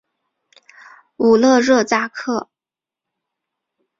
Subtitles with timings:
[1.17, 2.49] 武勒热扎克。